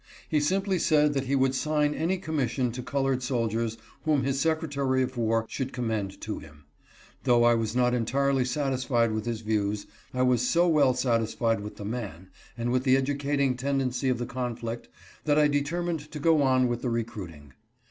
He 0.27 0.39
simply 0.39 0.79
said 0.79 1.13
that 1.13 1.25
he 1.25 1.35
would 1.35 1.53
sign 1.53 1.93
any 1.93 2.17
commission 2.17 2.71
to 2.71 2.81
colored 2.81 3.21
sol 3.21 3.47
diers 3.47 3.77
whom 4.03 4.23
his 4.23 4.39
Secretary 4.41 5.03
of 5.03 5.15
War 5.15 5.45
should 5.47 5.73
commend 5.73 6.19
to 6.21 6.39
him. 6.39 6.65
Though 7.23 7.43
I 7.43 7.53
was 7.53 7.75
not 7.75 7.93
entirely 7.93 8.43
satisfied 8.43 9.11
with 9.11 9.27
his 9.27 9.41
views, 9.41 9.85
I 10.11 10.23
was 10.23 10.41
so 10.41 10.67
well 10.67 10.95
satisfied 10.95 11.59
with 11.59 11.75
the 11.75 11.85
man 11.85 12.31
and 12.57 12.71
with 12.71 12.83
the 12.83 12.97
educating 12.97 13.55
ten 13.55 13.79
dency 13.79 14.09
of 14.09 14.17
the 14.17 14.25
conflict 14.25 14.89
that 15.25 15.37
I 15.37 15.47
determined 15.47 16.09
to 16.11 16.17
go 16.19 16.41
on 16.41 16.67
with 16.67 16.81
the 16.81 16.89
recruiting. 16.89 17.53